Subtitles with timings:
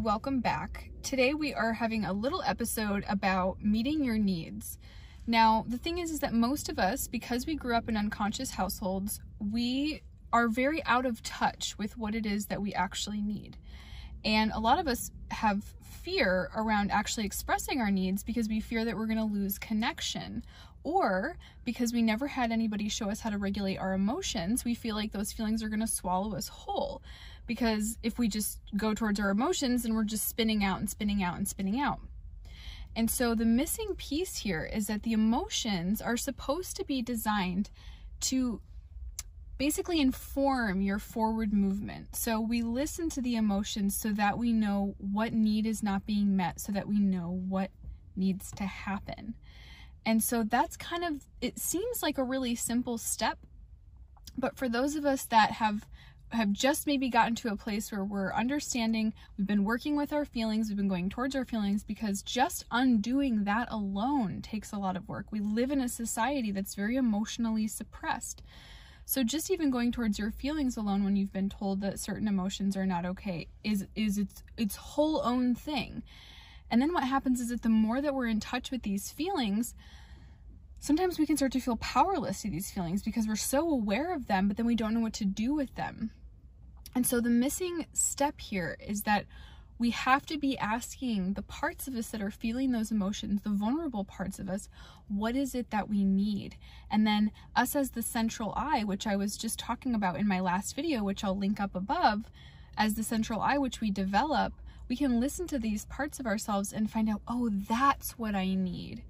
[0.00, 0.88] welcome back.
[1.02, 4.78] Today we are having a little episode about meeting your needs.
[5.26, 8.52] Now, the thing is is that most of us because we grew up in unconscious
[8.52, 10.00] households, we
[10.32, 13.58] are very out of touch with what it is that we actually need.
[14.24, 18.86] And a lot of us have fear around actually expressing our needs because we fear
[18.86, 20.42] that we're going to lose connection.
[20.82, 21.36] Or
[21.66, 25.12] because we never had anybody show us how to regulate our emotions, we feel like
[25.12, 27.02] those feelings are going to swallow us whole.
[27.50, 31.20] Because if we just go towards our emotions, then we're just spinning out and spinning
[31.20, 31.98] out and spinning out.
[32.94, 37.68] And so the missing piece here is that the emotions are supposed to be designed
[38.20, 38.60] to
[39.58, 42.14] basically inform your forward movement.
[42.14, 46.36] So we listen to the emotions so that we know what need is not being
[46.36, 47.72] met, so that we know what
[48.14, 49.34] needs to happen.
[50.06, 53.40] And so that's kind of, it seems like a really simple step,
[54.38, 55.88] but for those of us that have
[56.32, 60.24] have just maybe gotten to a place where we're understanding, we've been working with our
[60.24, 64.96] feelings, we've been going towards our feelings because just undoing that alone takes a lot
[64.96, 65.26] of work.
[65.30, 68.42] We live in a society that's very emotionally suppressed.
[69.04, 72.76] So just even going towards your feelings alone when you've been told that certain emotions
[72.76, 76.04] are not okay is is its its whole own thing.
[76.70, 79.74] And then what happens is that the more that we're in touch with these feelings,
[80.80, 84.26] sometimes we can start to feel powerless to these feelings because we're so aware of
[84.26, 86.10] them, but then we don't know what to do with them.
[86.94, 89.26] And so the missing step here is that
[89.78, 93.50] we have to be asking the parts of us that are feeling those emotions, the
[93.50, 94.68] vulnerable parts of us,
[95.08, 96.56] what is it that we need?
[96.90, 100.40] And then us as the central eye, which I was just talking about in my
[100.40, 102.30] last video, which I'll link up above,
[102.76, 104.52] as the central eye, which we develop,
[104.88, 108.54] we can listen to these parts of ourselves and find out, oh, that's what I
[108.54, 109.02] need.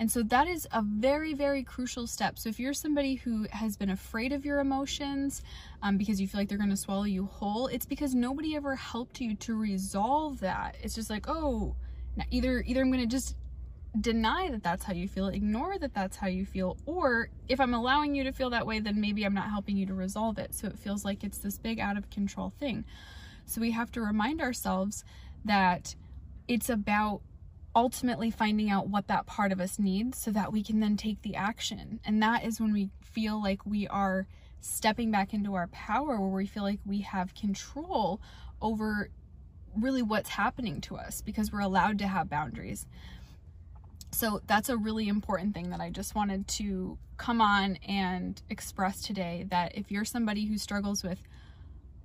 [0.00, 2.38] And so that is a very, very crucial step.
[2.38, 5.42] So if you're somebody who has been afraid of your emotions
[5.82, 8.74] um, because you feel like they're going to swallow you whole, it's because nobody ever
[8.74, 10.78] helped you to resolve that.
[10.82, 11.76] It's just like, oh,
[12.30, 13.36] either either I'm going to just
[14.00, 17.74] deny that that's how you feel, ignore that that's how you feel, or if I'm
[17.74, 20.54] allowing you to feel that way, then maybe I'm not helping you to resolve it.
[20.54, 22.86] So it feels like it's this big out of control thing.
[23.44, 25.04] So we have to remind ourselves
[25.44, 25.94] that
[26.48, 27.20] it's about
[27.74, 31.22] ultimately finding out what that part of us needs so that we can then take
[31.22, 32.00] the action.
[32.04, 34.26] And that is when we feel like we are
[34.60, 38.20] stepping back into our power, where we feel like we have control
[38.60, 39.10] over
[39.76, 42.86] really what's happening to us because we're allowed to have boundaries.
[44.12, 49.02] So that's a really important thing that I just wanted to come on and express
[49.02, 51.22] today that if you're somebody who struggles with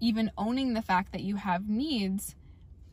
[0.00, 2.34] even owning the fact that you have needs,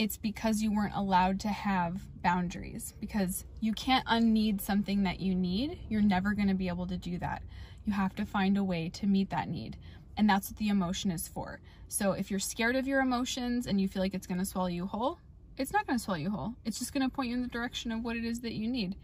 [0.00, 5.34] it's because you weren't allowed to have boundaries because you can't unneed something that you
[5.34, 5.78] need.
[5.90, 7.42] You're never going to be able to do that.
[7.84, 9.76] You have to find a way to meet that need.
[10.16, 11.60] And that's what the emotion is for.
[11.88, 14.68] So if you're scared of your emotions and you feel like it's going to swallow
[14.68, 15.18] you whole,
[15.58, 16.54] it's not going to swallow you whole.
[16.64, 18.68] It's just going to point you in the direction of what it is that you
[18.68, 18.96] need.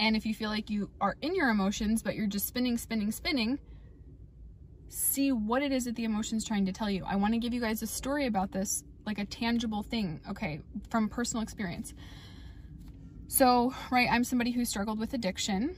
[0.00, 3.12] And if you feel like you are in your emotions, but you're just spinning, spinning,
[3.12, 3.60] spinning,
[4.88, 7.04] see what it is that the emotion's trying to tell you.
[7.06, 10.60] I want to give you guys a story about this like a tangible thing, okay,
[10.90, 11.94] from personal experience.
[13.26, 15.76] So, right, I'm somebody who struggled with addiction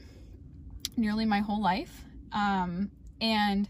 [0.97, 2.03] nearly my whole life.
[2.31, 3.67] Um, and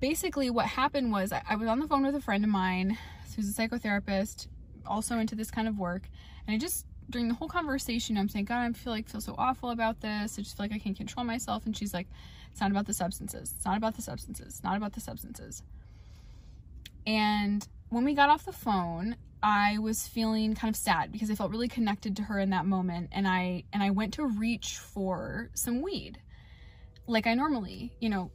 [0.00, 2.98] basically, what happened was I, I was on the phone with a friend of mine
[3.34, 4.48] who's a psychotherapist,
[4.86, 6.08] also into this kind of work.
[6.46, 9.20] And I just, during the whole conversation, I'm saying, God, I feel like I feel
[9.20, 10.38] so awful about this.
[10.38, 11.66] I just feel like I can't control myself.
[11.66, 12.08] And she's like,
[12.50, 13.52] it's not about the substances.
[13.54, 14.46] It's not about the substances.
[14.46, 15.62] It's not about the substances.
[17.06, 21.34] And when we got off the phone, I was feeling kind of sad because I
[21.34, 24.78] felt really connected to her in that moment and I and I went to reach
[24.78, 26.20] for some weed
[27.06, 28.30] like I normally, you know,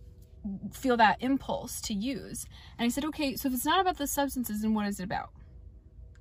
[0.73, 2.45] feel that impulse to use.
[2.77, 5.03] And I said, "Okay, so if it's not about the substances, then what is it
[5.03, 5.31] about?"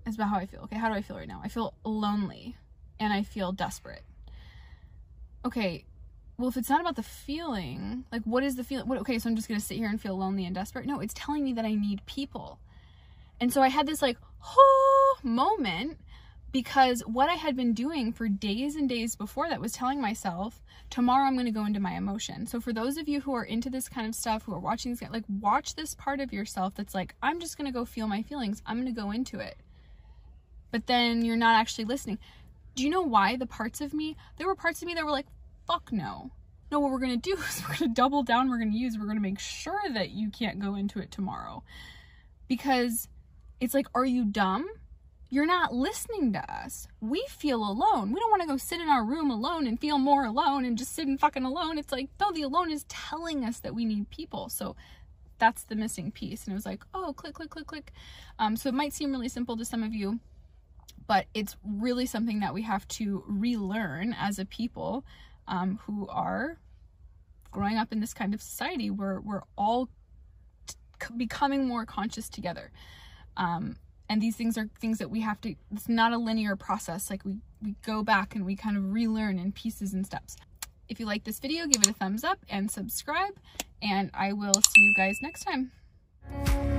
[0.06, 0.60] It's about how I feel.
[0.62, 1.40] Okay, how do I feel right now?
[1.42, 2.56] I feel lonely
[2.98, 4.02] and I feel desperate.
[5.44, 5.84] Okay,
[6.36, 8.88] well, if it's not about the feeling, like what is the feeling?
[8.88, 10.86] What, okay, so I'm just gonna sit here and feel lonely and desperate.
[10.86, 12.60] No, it's telling me that I need people.
[13.40, 14.18] And so I had this like,
[14.56, 15.98] oh, moment
[16.52, 20.60] because what I had been doing for days and days before that was telling myself,
[20.88, 22.46] tomorrow I'm going to go into my emotion.
[22.46, 24.92] So for those of you who are into this kind of stuff, who are watching
[24.92, 28.08] this, like watch this part of yourself that's like, I'm just going to go feel
[28.08, 28.62] my feelings.
[28.66, 29.56] I'm going to go into it.
[30.72, 32.18] But then you're not actually listening.
[32.74, 35.10] Do you know why the parts of me, there were parts of me that were
[35.10, 35.26] like,
[35.66, 36.32] fuck no.
[36.72, 38.50] No, what we're going to do is we're going to double down.
[38.50, 41.12] We're going to use, we're going to make sure that you can't go into it
[41.12, 41.62] tomorrow.
[42.48, 43.06] Because
[43.60, 44.68] it's like, are you dumb?
[45.28, 46.88] You're not listening to us.
[47.00, 48.12] We feel alone.
[48.12, 50.76] We don't want to go sit in our room alone and feel more alone and
[50.76, 51.78] just sit and fucking alone.
[51.78, 54.48] It's like, no, the alone is telling us that we need people.
[54.48, 54.74] So
[55.38, 56.44] that's the missing piece.
[56.44, 57.92] And it was like, oh, click, click, click, click.
[58.40, 60.18] Um, so it might seem really simple to some of you,
[61.06, 65.04] but it's really something that we have to relearn as a people
[65.46, 66.58] um, who are
[67.52, 69.88] growing up in this kind of society where we're all
[71.16, 72.70] becoming more conscious together.
[73.36, 73.76] Um,
[74.08, 77.10] and these things are things that we have to, it's not a linear process.
[77.10, 80.36] Like we, we go back and we kind of relearn in pieces and steps.
[80.88, 83.38] If you like this video, give it a thumbs up and subscribe,
[83.80, 86.69] and I will see you guys next time.